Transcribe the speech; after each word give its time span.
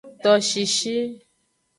Toshishi. 0.23 0.95